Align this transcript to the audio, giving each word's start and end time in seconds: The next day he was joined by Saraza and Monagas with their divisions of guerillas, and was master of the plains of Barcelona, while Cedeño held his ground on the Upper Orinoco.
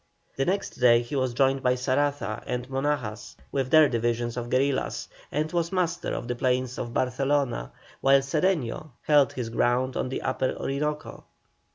The 0.35 0.45
next 0.45 0.71
day 0.79 1.03
he 1.03 1.15
was 1.15 1.35
joined 1.35 1.61
by 1.61 1.75
Saraza 1.75 2.41
and 2.47 2.67
Monagas 2.67 3.35
with 3.51 3.69
their 3.69 3.87
divisions 3.87 4.35
of 4.35 4.49
guerillas, 4.49 5.07
and 5.31 5.51
was 5.51 5.71
master 5.71 6.11
of 6.15 6.27
the 6.27 6.33
plains 6.33 6.79
of 6.79 6.91
Barcelona, 6.91 7.71
while 7.99 8.21
Cedeño 8.21 8.93
held 9.03 9.33
his 9.33 9.49
ground 9.49 9.95
on 9.95 10.09
the 10.09 10.23
Upper 10.23 10.55
Orinoco. 10.57 11.25